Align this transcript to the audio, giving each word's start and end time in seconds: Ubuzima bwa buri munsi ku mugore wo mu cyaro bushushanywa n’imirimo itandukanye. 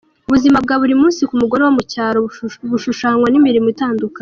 Ubuzima 0.27 0.57
bwa 0.65 0.75
buri 0.81 0.93
munsi 1.01 1.21
ku 1.29 1.35
mugore 1.41 1.61
wo 1.63 1.71
mu 1.77 1.83
cyaro 1.91 2.17
bushushanywa 2.69 3.25
n’imirimo 3.29 3.67
itandukanye. 3.75 4.19